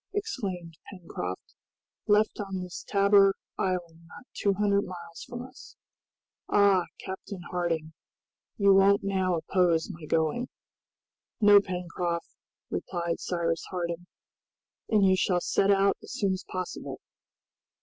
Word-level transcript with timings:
exclaimed 0.15 0.79
Pencroft; 0.89 1.53
"left 2.07 2.39
on 2.39 2.57
this 2.63 2.83
Tabor 2.87 3.35
Island 3.59 4.07
not 4.07 4.25
two 4.33 4.53
hundred 4.53 4.81
miles 4.81 5.23
from 5.29 5.43
us! 5.43 5.75
Ah, 6.49 6.85
Captain 6.99 7.41
Harding, 7.51 7.93
you 8.57 8.73
won't 8.73 9.03
now 9.03 9.35
oppose 9.37 9.91
my 9.91 10.05
going." 10.07 10.47
"No, 11.39 11.61
Pencroft," 11.61 12.33
replied 12.71 13.19
Cyrus 13.19 13.63
Harding; 13.69 14.07
"and 14.89 15.05
you 15.05 15.15
shall 15.15 15.37
set 15.39 15.69
out 15.69 15.97
as 16.01 16.13
soon 16.13 16.33
as 16.33 16.45
possible." 16.45 16.97